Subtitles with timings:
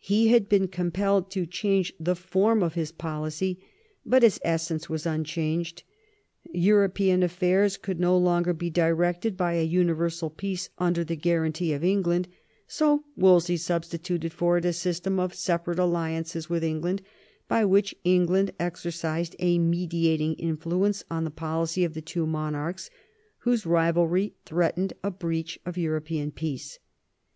[0.00, 3.60] He had been compelled to change the form of his policy,
[4.04, 5.84] but its essence was unchanged.
[6.50, 11.84] European affairs could no longer be directed by a universal peace under the guarantee of
[11.84, 12.26] England;
[12.66, 17.00] so Wolsey substituted for it a system of separate alliances with England,
[17.46, 22.90] by which England exercised a mediating influence on the policy of the two monarchs,
[23.38, 26.80] whose rivalry threatened a breach of European peace.